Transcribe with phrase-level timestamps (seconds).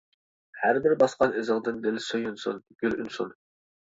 [0.59, 3.31] ھەربىر باسقان ئىزىڭدىن دىل سۆيۈنسۇن، گۈل ئۈنسۇن!